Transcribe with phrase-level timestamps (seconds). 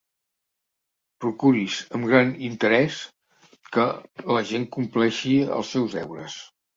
[1.25, 2.97] Procuris amb gran interès
[3.77, 3.85] que
[4.37, 6.39] la gent compleixi els seus deures.